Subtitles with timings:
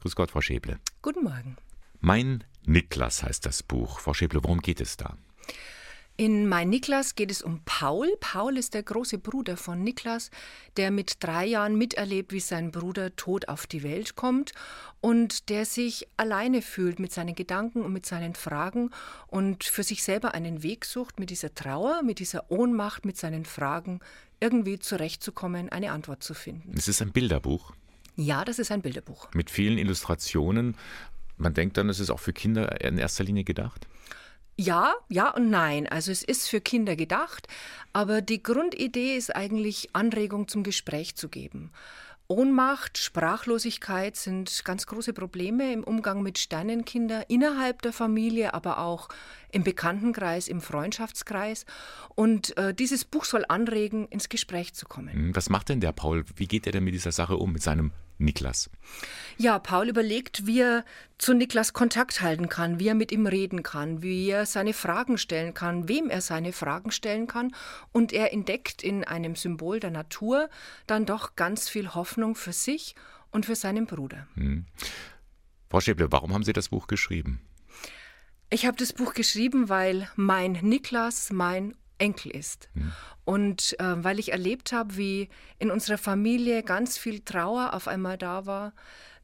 [0.00, 0.78] Grüß Gott, Frau Schäble.
[1.02, 1.56] Guten Morgen.
[2.00, 3.98] Mein Niklas heißt das Buch.
[4.00, 5.16] Frau Schäble, worum geht es da?
[6.20, 8.10] In Mein Niklas geht es um Paul.
[8.18, 10.32] Paul ist der große Bruder von Niklas,
[10.76, 14.50] der mit drei Jahren miterlebt, wie sein Bruder tot auf die Welt kommt
[15.00, 18.90] und der sich alleine fühlt mit seinen Gedanken und mit seinen Fragen
[19.28, 23.44] und für sich selber einen Weg sucht, mit dieser Trauer, mit dieser Ohnmacht, mit seinen
[23.44, 24.00] Fragen
[24.40, 26.74] irgendwie zurechtzukommen, eine Antwort zu finden.
[26.76, 27.74] Es ist ein Bilderbuch.
[28.20, 29.28] Ja, das ist ein Bilderbuch.
[29.32, 30.76] Mit vielen Illustrationen.
[31.36, 33.86] Man denkt dann, es ist auch für Kinder in erster Linie gedacht.
[34.56, 35.86] Ja, ja und nein.
[35.86, 37.46] Also es ist für Kinder gedacht,
[37.92, 41.70] aber die Grundidee ist eigentlich Anregung zum Gespräch zu geben.
[42.26, 49.08] Ohnmacht, Sprachlosigkeit sind ganz große Probleme im Umgang mit Sternenkindern innerhalb der Familie, aber auch
[49.52, 51.66] im Bekanntenkreis, im Freundschaftskreis.
[52.16, 55.12] Und äh, dieses Buch soll anregen, ins Gespräch zu kommen.
[55.12, 56.24] Hm, was macht denn der Paul?
[56.34, 58.70] Wie geht er denn mit dieser Sache um, mit seinem Niklas?
[59.36, 60.84] Ja, Paul überlegt, wie er
[61.18, 65.18] zu Niklas Kontakt halten kann, wie er mit ihm reden kann, wie er seine Fragen
[65.18, 67.54] stellen kann, wem er seine Fragen stellen kann.
[67.92, 70.50] Und er entdeckt in einem Symbol der Natur
[70.86, 72.94] dann doch ganz viel Hoffnung für sich
[73.30, 74.26] und für seinen Bruder.
[74.34, 74.66] Hm.
[75.70, 77.40] Frau Schäble, warum haben Sie das Buch geschrieben?
[78.50, 82.68] Ich habe das Buch geschrieben, weil mein Niklas mein Enkel ist.
[82.74, 82.92] Mhm.
[83.24, 88.16] Und äh, weil ich erlebt habe, wie in unserer Familie ganz viel Trauer auf einmal
[88.16, 88.72] da war,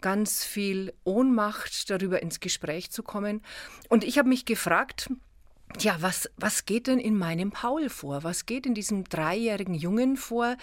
[0.00, 3.42] ganz viel Ohnmacht darüber ins Gespräch zu kommen.
[3.88, 5.10] Und ich habe mich gefragt,
[5.80, 8.22] ja, was, was geht denn in meinem Paul vor?
[8.22, 10.56] Was geht in diesem dreijährigen Jungen vor,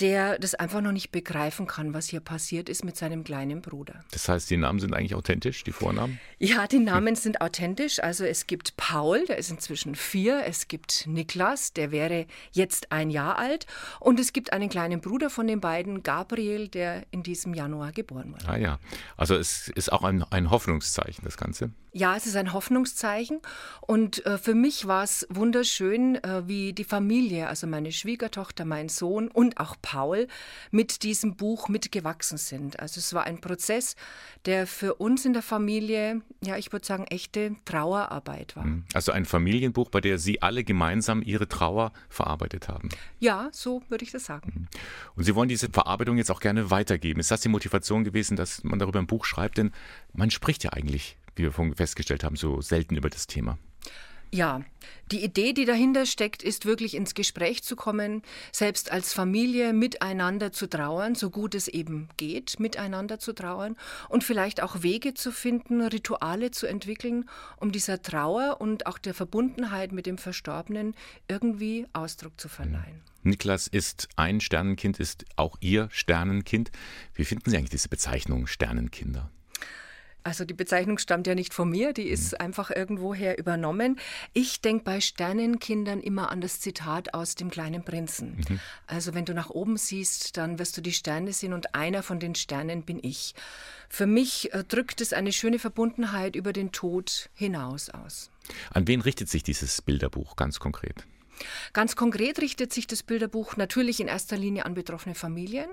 [0.00, 4.04] der das einfach noch nicht begreifen kann, was hier passiert ist mit seinem kleinen Bruder?
[4.12, 6.20] Das heißt, die Namen sind eigentlich authentisch, die Vornamen?
[6.38, 8.00] Ja, die Namen sind authentisch.
[8.00, 10.42] Also es gibt Paul, der ist inzwischen vier.
[10.46, 13.66] Es gibt Niklas, der wäre jetzt ein Jahr alt.
[14.00, 18.32] Und es gibt einen kleinen Bruder von den beiden, Gabriel, der in diesem Januar geboren
[18.32, 18.48] wurde.
[18.48, 18.78] Ah ja,
[19.16, 21.70] also es ist auch ein, ein Hoffnungszeichen, das Ganze.
[21.94, 23.40] Ja, es ist ein Hoffnungszeichen.
[23.82, 28.88] Und äh, für mich war es wunderschön, äh, wie die Familie, also meine Schwiegertochter, mein
[28.88, 30.26] Sohn und auch Paul,
[30.70, 32.80] mit diesem Buch mitgewachsen sind.
[32.80, 33.96] Also es war ein Prozess,
[34.44, 38.64] der für uns in der Familie, ja, ich würde sagen, echte Trauerarbeit war.
[38.64, 38.84] Mhm.
[38.92, 42.88] Also ein Familienbuch, bei der Sie alle gemeinsam Ihre Trauer verarbeitet haben.
[43.20, 44.52] Ja, so würde ich das sagen.
[44.54, 44.68] Mhm.
[45.16, 47.20] Und Sie wollen diese Verarbeitung jetzt auch gerne weitergeben.
[47.20, 49.58] Ist das die Motivation gewesen, dass man darüber ein Buch schreibt?
[49.58, 49.72] Denn
[50.12, 53.58] man spricht ja eigentlich wie wir vorhin festgestellt haben, so selten über das Thema.
[54.34, 54.62] Ja,
[55.10, 60.52] die Idee, die dahinter steckt, ist wirklich ins Gespräch zu kommen, selbst als Familie miteinander
[60.52, 63.76] zu trauern, so gut es eben geht, miteinander zu trauern
[64.08, 67.28] und vielleicht auch Wege zu finden, Rituale zu entwickeln,
[67.58, 70.94] um dieser Trauer und auch der Verbundenheit mit dem Verstorbenen
[71.28, 73.02] irgendwie Ausdruck zu verleihen.
[73.22, 76.72] Niklas ist ein Sternenkind, ist auch Ihr Sternenkind.
[77.14, 79.30] Wie finden Sie eigentlich diese Bezeichnung Sternenkinder?
[80.24, 82.46] Also die Bezeichnung stammt ja nicht von mir, die ist mhm.
[82.46, 83.98] einfach irgendwoher übernommen.
[84.32, 88.36] Ich denke bei Sternenkindern immer an das Zitat aus dem kleinen Prinzen.
[88.48, 88.60] Mhm.
[88.86, 92.20] Also wenn du nach oben siehst, dann wirst du die Sterne sehen und einer von
[92.20, 93.34] den Sternen bin ich.
[93.88, 98.30] Für mich äh, drückt es eine schöne Verbundenheit über den Tod hinaus aus.
[98.70, 101.06] An wen richtet sich dieses Bilderbuch ganz konkret?
[101.72, 105.70] Ganz konkret richtet sich das Bilderbuch natürlich in erster Linie an betroffene Familien,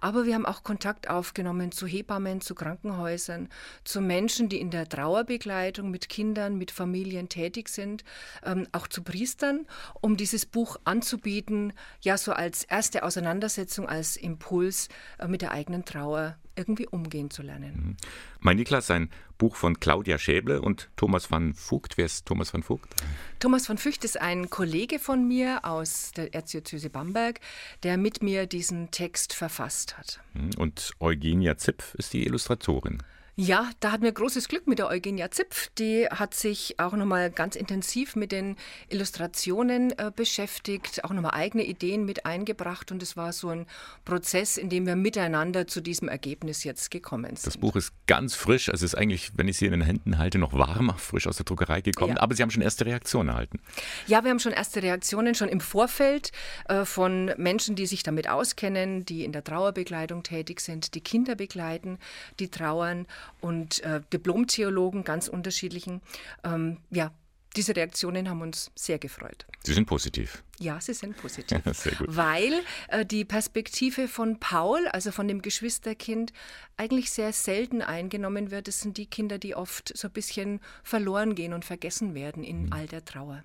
[0.00, 3.48] aber wir haben auch Kontakt aufgenommen zu Hebammen, zu Krankenhäusern,
[3.84, 8.04] zu Menschen, die in der Trauerbegleitung mit Kindern, mit Familien tätig sind,
[8.44, 9.66] ähm, auch zu Priestern,
[10.00, 14.88] um dieses Buch anzubieten, ja so als erste Auseinandersetzung, als Impuls
[15.18, 17.72] äh, mit der eigenen Trauer irgendwie umgehen zu lernen.
[17.74, 17.96] Mhm.
[18.40, 21.96] Mein Niklas, ein Buch von Claudia Schäble und Thomas van Vogt.
[21.96, 22.94] Wer ist Thomas van Vogt?
[23.38, 27.40] Thomas van Vogt ist ein Kollege von mir aus der Erzdiözese Bamberg,
[27.82, 30.20] der mit mir diesen Text verfasst hat.
[30.34, 30.50] Mhm.
[30.58, 33.02] Und Eugenia Zipf ist die Illustratorin.
[33.42, 35.70] Ja, da hatten wir großes Glück mit der Eugenia Zipf.
[35.78, 38.56] Die hat sich auch nochmal ganz intensiv mit den
[38.90, 42.92] Illustrationen äh, beschäftigt, auch nochmal eigene Ideen mit eingebracht.
[42.92, 43.64] Und es war so ein
[44.04, 47.46] Prozess, in dem wir miteinander zu diesem Ergebnis jetzt gekommen sind.
[47.46, 48.68] Das Buch ist ganz frisch.
[48.68, 51.26] Also es ist eigentlich, wenn ich es hier in den Händen halte, noch warm, frisch
[51.26, 52.16] aus der Druckerei gekommen.
[52.16, 52.20] Ja.
[52.20, 53.58] Aber Sie haben schon erste Reaktionen erhalten.
[54.06, 56.30] Ja, wir haben schon erste Reaktionen, schon im Vorfeld
[56.68, 61.36] äh, von Menschen, die sich damit auskennen, die in der Trauerbegleitung tätig sind, die Kinder
[61.36, 61.98] begleiten,
[62.38, 63.06] die trauern
[63.40, 66.00] und äh, Diplom-Theologen, ganz unterschiedlichen.
[66.44, 67.12] Ähm, ja,
[67.56, 69.46] diese Reaktionen haben uns sehr gefreut.
[69.64, 70.44] Sie sind positiv.
[70.60, 71.60] Ja, sie sind positiv.
[71.72, 72.06] sehr gut.
[72.08, 72.52] Weil
[72.88, 76.32] äh, die Perspektive von Paul, also von dem Geschwisterkind,
[76.76, 78.68] eigentlich sehr selten eingenommen wird.
[78.68, 82.66] Es sind die Kinder, die oft so ein bisschen verloren gehen und vergessen werden in
[82.66, 82.72] mhm.
[82.72, 83.42] all der Trauer.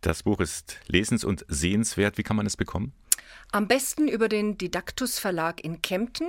[0.00, 2.18] Das Buch ist lesens- und sehenswert.
[2.18, 2.92] Wie kann man es bekommen?
[3.54, 6.28] Am besten über den Didaktus Verlag in Kempten,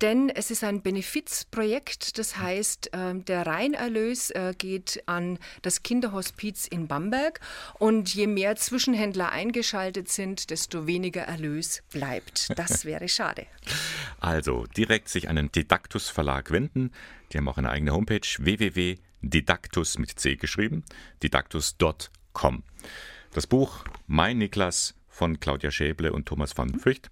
[0.00, 2.18] denn es ist ein Benefizprojekt.
[2.18, 7.40] Das heißt, ähm, der Reinerlös äh, geht an das Kinderhospiz in Bamberg
[7.78, 12.48] und je mehr Zwischenhändler eingeschaltet sind, desto weniger Erlös bleibt.
[12.58, 13.46] Das wäre schade.
[14.18, 16.90] Also direkt sich an den Didaktus Verlag wenden.
[17.32, 20.84] Die haben auch eine eigene Homepage www.didaktus mit C geschrieben,
[21.22, 22.62] didaktus.com.
[23.32, 27.10] Das Buch Mein Niklas von Claudia Schäble und Thomas van Fürcht.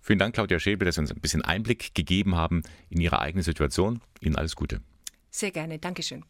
[0.00, 3.42] Vielen Dank, Claudia Schäble, dass Sie uns ein bisschen Einblick gegeben haben in Ihre eigene
[3.42, 4.00] Situation.
[4.20, 4.80] Ihnen alles Gute.
[5.30, 5.78] Sehr gerne.
[5.78, 6.24] Dankeschön.